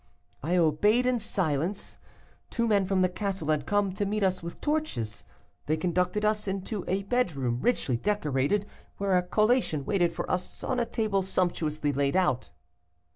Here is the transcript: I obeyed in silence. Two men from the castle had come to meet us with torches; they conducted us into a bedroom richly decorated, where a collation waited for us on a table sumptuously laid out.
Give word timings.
I 0.41 0.57
obeyed 0.57 1.05
in 1.05 1.19
silence. 1.19 1.99
Two 2.49 2.67
men 2.67 2.87
from 2.87 3.03
the 3.03 3.07
castle 3.07 3.49
had 3.49 3.67
come 3.67 3.93
to 3.93 4.03
meet 4.03 4.23
us 4.23 4.41
with 4.41 4.59
torches; 4.59 5.23
they 5.67 5.77
conducted 5.77 6.25
us 6.25 6.47
into 6.47 6.83
a 6.87 7.03
bedroom 7.03 7.59
richly 7.61 7.97
decorated, 7.97 8.65
where 8.97 9.15
a 9.15 9.21
collation 9.21 9.85
waited 9.85 10.11
for 10.11 10.27
us 10.27 10.63
on 10.63 10.79
a 10.79 10.87
table 10.87 11.21
sumptuously 11.21 11.93
laid 11.93 12.15
out. 12.15 12.49